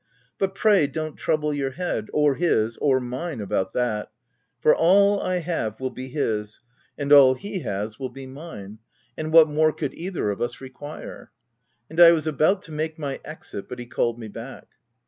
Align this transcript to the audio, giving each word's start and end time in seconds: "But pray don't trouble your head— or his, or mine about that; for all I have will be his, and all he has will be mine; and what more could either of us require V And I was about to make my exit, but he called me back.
"But 0.39 0.55
pray 0.55 0.87
don't 0.87 1.15
trouble 1.15 1.53
your 1.53 1.69
head— 1.73 2.07
or 2.11 2.33
his, 2.33 2.75
or 2.77 2.99
mine 2.99 3.39
about 3.39 3.73
that; 3.73 4.09
for 4.59 4.75
all 4.75 5.21
I 5.21 5.37
have 5.37 5.79
will 5.79 5.91
be 5.91 6.07
his, 6.07 6.61
and 6.97 7.13
all 7.13 7.35
he 7.35 7.59
has 7.59 7.99
will 7.99 8.09
be 8.09 8.25
mine; 8.25 8.79
and 9.15 9.31
what 9.31 9.47
more 9.47 9.71
could 9.71 9.93
either 9.93 10.31
of 10.31 10.41
us 10.41 10.59
require 10.59 11.29
V 11.29 11.85
And 11.91 11.99
I 11.99 12.13
was 12.13 12.25
about 12.25 12.63
to 12.63 12.71
make 12.71 12.97
my 12.97 13.19
exit, 13.23 13.69
but 13.69 13.77
he 13.77 13.85
called 13.85 14.17
me 14.17 14.27
back. 14.27 14.69